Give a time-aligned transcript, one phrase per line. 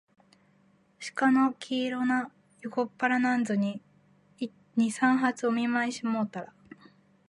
[1.15, 3.83] 鹿の黄色な横っ腹なんぞに、
[4.75, 6.53] 二三発お見舞もうしたら、